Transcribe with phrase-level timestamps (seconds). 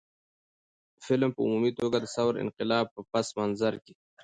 [1.05, 3.93] فلم په عمومي توګه د ثور انقلاب په پس منظر کښې